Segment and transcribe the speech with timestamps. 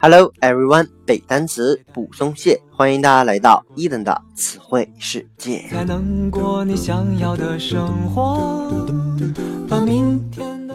[0.00, 5.64] Hello everyone，背单词不松懈，欢迎大家来到伊登的词汇世界。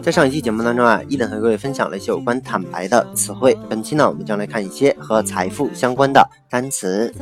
[0.02, 3.56] 在上一期节目当中啊，伊登和各位分享了一些有关坦白的词汇。
[3.68, 7.12] 本期呢，我们将来看一些和财富相关的单词。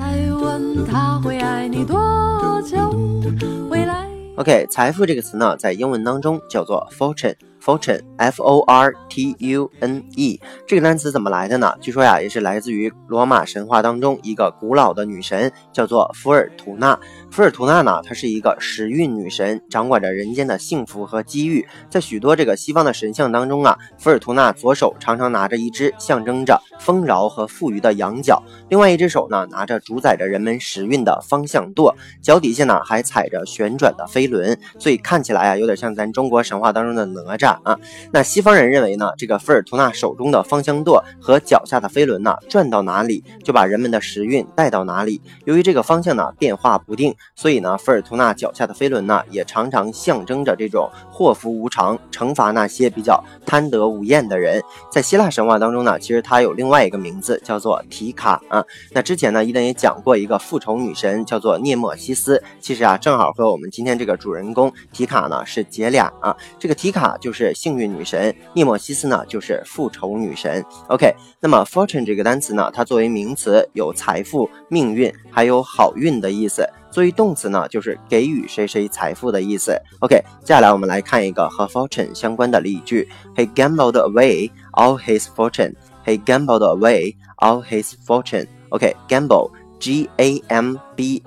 [4.36, 7.36] OK，财富这个词呢，在英文当中叫做 fortune。
[7.62, 11.72] Fortune，F O R T U N E，这个单词怎么来的呢？
[11.80, 16.98] 据说呀，也是来自于罗马神话当中一个古老的女神，叫做福尔图娜。
[17.30, 21.66] 福尔图娜呢，她是一个时运女神，掌管着人间的幸福和机遇。
[21.88, 37.51] 在许多这个西方的神像当中啊，福尔图娜左手常常拿着一只象征着丰饶和富裕的羊角，另外一只手呢，拿着主宰着人们时运的方向舵，脚底下呢还踩着旋转的飞轮，所以看起来啊，有点像咱中国神话当中的哪吒。
[37.64, 37.78] 啊，
[38.12, 45.20] 那西方人认为呢，这个菲尔图纳手中的芳香舵和脚下的飞轮呢，转到哪里就把人们的时运带到哪里。
[45.44, 54.62] 由于这个方向呢变化不定，所以呢，菲尔图纳脚下的飞轮呢，也常常象征着这种祸福无常，惩罚那些比较贪得无厌的人。
[54.90, 58.64] 在希腊神话当中呢，其实它有另外一个名字叫做提卡啊。
[58.92, 66.36] 那之前呢，伊登也讲过一个复仇女神叫做涅墨西斯，其实啊，正好和我们今天这个主人公提卡呢是姐俩啊。
[66.58, 67.41] 这个提卡就是。
[67.42, 70.64] 是幸运女神，涅墨西斯呢就是复仇女神。
[70.88, 79.76] OK，那么 fortune 这个单词呢，它作为名词有财富、命运还有好运的意思；作为动词呢，就是给予谁谁财富的意思。
[80.00, 85.74] OK，接下来我们来看一个和 fortune 相关的例句：He gambled away all his fortune.
[86.06, 88.46] He gambled away all his fortune.
[88.70, 90.76] OK，gamble，G-A-M-B-L-E，G-A-M。
[90.94, 91.22] B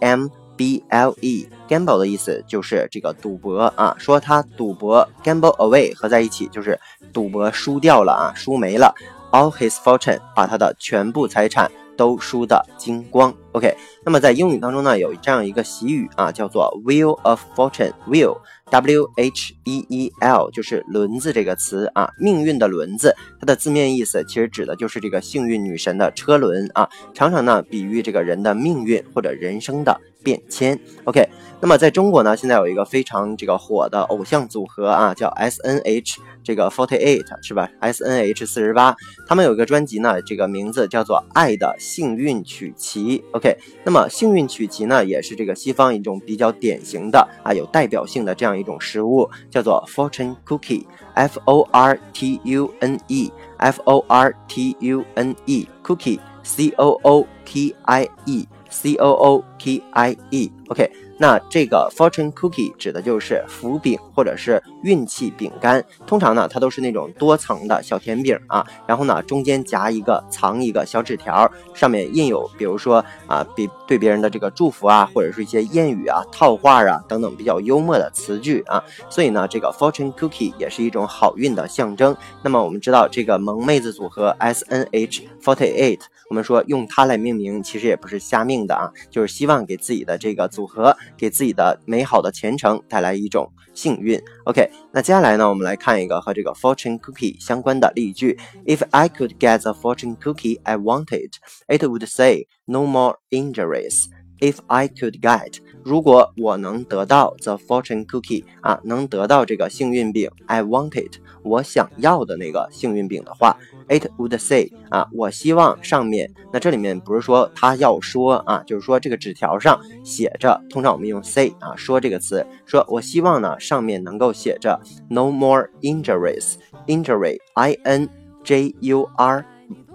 [0.00, 6.78] L b l e gamble 的意思就是这个赌博啊，说他赌博，gamble away 合在一起就是
[7.12, 8.92] 赌博输掉了啊，输没了
[9.30, 13.34] ，all his fortune 把他的全部财产都输得精光。
[13.52, 18.38] OK，那么在英语当中呢，有这样一个习语啊，叫做 wheel of fortune，wheel。
[18.70, 30.78] W H E E L 就是轮子这个词啊，命运的轮子，它的字面意思其实指的就是这个幸运女神的车轮啊，常常呢比喻这个人的命运或者人生的变迁。
[31.04, 31.26] OK，
[31.60, 38.94] 那么在中国呢，现在有一个非常这个火的偶像组合啊，叫 S N H 这个 Forty Eight 是吧？S N H 四十八，
[39.26, 43.18] 他们有一个专辑呢，这个名字叫做《爱的幸运曲奇》。
[43.32, 48.58] OK，那么幸运曲奇呢，也是这个西方一种比较典型的啊，有代表性的这样。
[48.58, 56.98] 一种食物叫做 fortune cookie，F O R T U N E，F O R T U N E，cookie，C O
[57.02, 60.90] O K I E，C O O K I E，OK。
[61.20, 78.80] 那这个 fortune cookie 指的就是福饼或者是运气饼干，通常呢它都是那种多层的小甜饼啊，然后呢中间夹一个藏一个小纸条，上面印有比如说啊比对别人的这个祝福啊，或者是一些谚语啊、套话啊等等比较幽默的词句啊，
[79.10, 82.16] 所以呢这个 fortune cookie 也是一种好运的象征。
[82.44, 90.96] 那么我们知道这个萌妹子组合 S N H forty eight，我们说用它来命名其实也不是瞎命的啊，就是希望给自己的这个组合。
[91.16, 94.22] 给自己的美好的前程带来一种幸运。
[94.44, 101.32] OK，那接下来呢，我们来看一个和这个 fortune cookie 相关的例句：If I could get the fortune cookie I wanted,
[101.66, 104.04] it would say no more injuries.
[104.40, 113.56] If I could get 如果我能得到 the fortune cookie 啊，能得到这个幸运饼，I want it，我想要的那个幸运饼的话
[113.88, 124.78] ，it would say 啊，我希望上面，那这里面不是说他要说啊，就是说这个纸条上写着，通常我们用 say 啊，说这个词，说我希望呢上面能够写着
[125.08, 128.08] no more injuries，injury，I N
[128.44, 129.44] J U R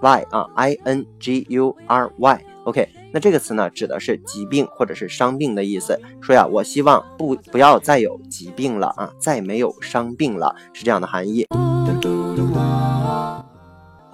[0.00, 3.03] Y 啊，I N G U R Y，OK。
[3.14, 5.96] 那这个词呢，指的是疾病或者是伤病的意思。
[6.20, 11.46] 说呀，我希望不不要再有疾病了啊，再没有伤病了，是这样的含义。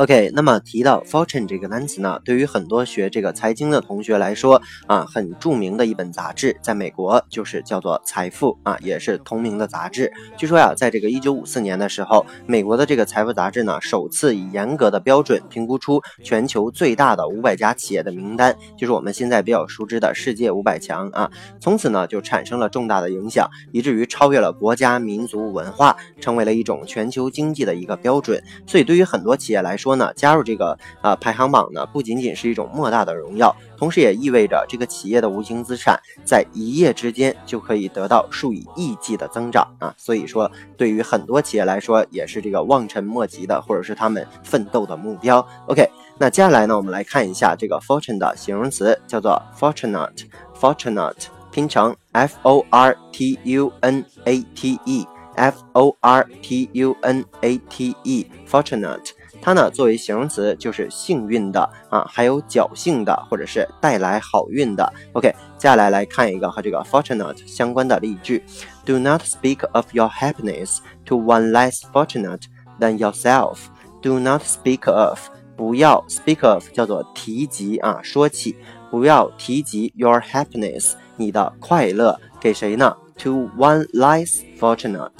[0.00, 10.10] OK，那么提到 fortune 这个单词呢，对于很多学这个财经的同学来说啊，很著名的一本杂志，在美国就是叫做《财富》啊，也是同名的杂志。
[10.38, 21.30] 据说呀，在这个1954年的时候，美国的这个财富杂志呢，首次以严格的标准评估出全球最大的五百家企业的名单，就是我们现在比较熟知的世界五百强啊。
[21.60, 28.42] 从此呢，就产生了重大的影响，以至于超越了国家、民族、文化，成为了一种全球经济的一个标准。
[28.66, 39.92] 所以，对于很多企业来说，说呢，加入这个呃排行榜呢，不仅仅是一种莫大的荣耀，同时也意味着这个企业的无形资产在一夜之间就可以得到数以亿计的增长啊。
[39.96, 45.44] 所以说，对于很多企业来说，也是这个望尘莫及的，或者是他们奋斗的目标。
[45.66, 55.04] OK，那接下来呢，我们来看一下这个 fortune 的形容词，叫做 fortunate，fortunate，拼成 f o r t u n a t e。
[55.36, 59.10] f o r t u n a t e，fortunate，
[59.42, 64.92] 它呢作为形容词就是幸运的啊，还有侥幸的，或者是带来好运的。
[65.12, 68.44] OK，接下来来看一个和这个 fortunate 相关的例句
[68.84, 72.42] ：Do not speak of your happiness to one less fortunate
[72.78, 73.58] than yourself.
[74.02, 75.18] Do not speak of，
[75.56, 78.56] 不要 speak of 叫做提及啊，说起，
[78.90, 85.10] 不要提及 your happiness，你的快乐给谁呢？To one less fortunate，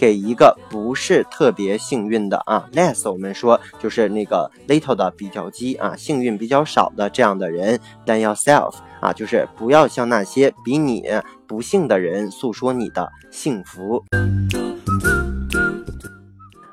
[0.00, 7.78] 给一个不是特别幸运的啊，less 我们说就是那个 little 的比较级啊，幸运比较少的这样的人。
[8.06, 11.04] Than yourself 啊，就是不要向那些比你
[11.46, 14.02] 不幸的人诉说你的幸福。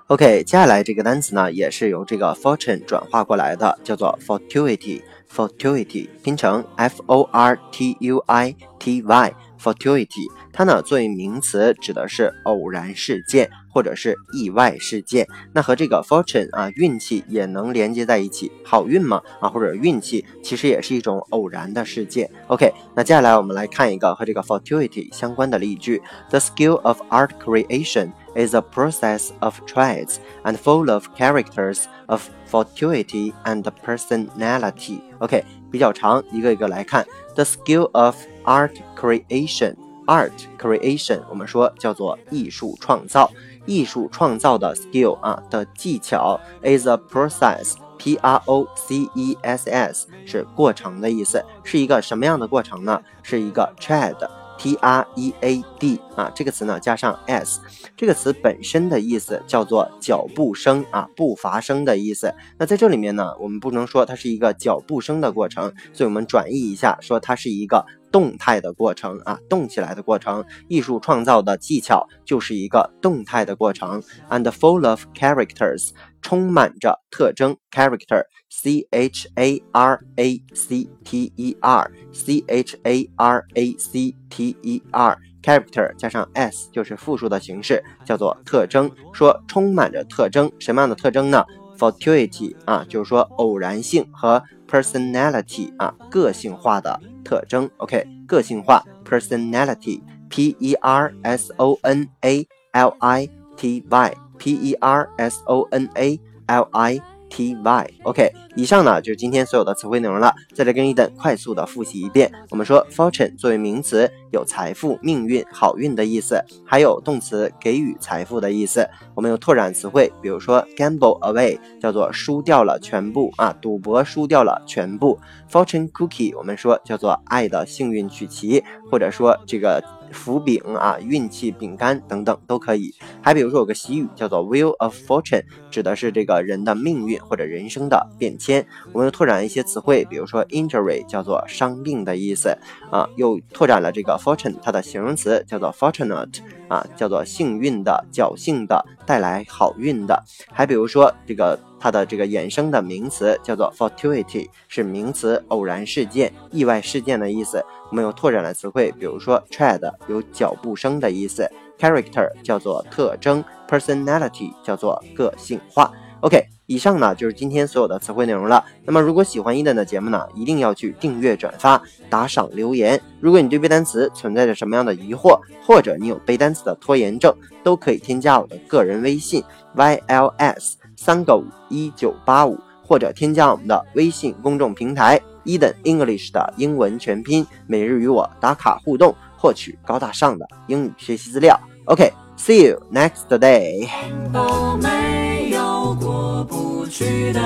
[0.06, 10.32] OK，接下来这个单词呢，也是由这个 fortune 转化过来的，叫做 fortuity Fortuity 拼成 f o r t u i t y，fortuity。
[10.52, 15.27] 它呢作为名词，指的是偶然事件或者是意外事件。
[15.53, 22.31] 那和这个 fortune 啊运气也能连接在一起，好运嘛啊或者运气其实也是一种偶然的事件。
[22.49, 31.85] OK，那接下来我们来看一个和这个 fortuity 相关的例句：The skill of art creation is a process of traits and full of characters
[32.07, 37.07] of fortuity and personality。OK，比较长，一个一个来看。
[37.35, 43.31] The skill of art creation。Art creation，我们说叫做艺术创造，
[43.68, 53.00] 艺术创造的 skill 啊的技巧 is a process，P R O C E S S 是过程的意思，是一个什么样的过程呢？
[53.22, 54.28] 是一个 trade。
[54.60, 57.62] T R E A D 啊，这个词呢加上 s，
[57.96, 62.34] 这个词本身的意思叫做脚步声啊，步伐声的意思。
[62.58, 70.44] 那在这里面呢，我们不能说它是一个脚步声的过程，所以我们转译一下，说它是一个动态的过程啊，动起来的过程。
[70.68, 74.02] 艺术创造的技巧就是一个动态的过程。
[74.30, 75.90] And full of characters，
[76.22, 84.84] 充满着特征，character，C H A R A C T E R，C H A R A C T E
[84.92, 88.92] R，character 加上 s 就是复数的形式，叫做特征。
[89.14, 91.46] 说充满着特征，什么样的特征呢
[91.78, 97.71] ？Fortuity 啊，就是说偶然性和 personality 啊，个性化的特征。
[97.79, 105.69] OK，个性化 personality，P E R S O N A L I T Y，P E R S O
[105.71, 107.01] N A L I。
[107.30, 110.34] T Y，OK，以上呢就是今天所有的词汇内容了。
[110.54, 112.32] 再来跟一等快速的复习一遍。
[112.50, 118.88] 我们说 fortune 作为名词，有财富、命运、好运的意思，还有动词给予财富的意思。
[119.14, 125.20] 我们有拓展词汇，比如说 gamble away，叫做输掉了全部啊，赌博输掉了全部。
[125.52, 129.84] fortune cookie，我们说叫做爱的幸运曲奇，或者说这个。
[130.12, 132.94] 福饼啊，运气饼干等等都可以。
[133.22, 138.66] 还比如说有个习语叫做 Wheel of Fortune，指的是这个人的命运或者人生的变迁。
[138.94, 142.58] 我们又拓展一些词汇，比如说 injury 叫做伤病的意思
[142.92, 150.24] 啊，又拓展了这个 fortune 它的形容词叫做 fortunate 啊，叫做幸运的、侥幸的、带来好运的。
[150.52, 151.60] 还比如说这个。
[151.80, 157.64] 它的这个衍生的名词叫做 fortuity，是名词，偶然事件、意外事件的意思。
[157.90, 165.92] 我们有拓展的词汇，比如说 tread 有脚步声的意思，character 叫做特征，personality 叫做个性化。
[166.22, 168.66] OK，以上呢就是今天所有的词汇内容了。
[168.84, 171.80] 那么如果喜欢伊登的节目呢，一定要去订阅、转发、
[172.10, 173.00] 打赏、留言。
[173.22, 177.32] 如果你对背单词存在着什么样的疑惑，或者你有背单词的拖延症，
[177.64, 179.44] 都可以添加我的个人微信
[179.76, 180.74] yls。
[180.98, 191.58] 三个五一九八五，或者添加我们的微信公众平台 Eden English 的英文全拼，每日与我打卡互动，获取高大上的英语学习资料。
[191.86, 193.88] OK，see you next day。
[194.34, 197.40] 都没有过不去的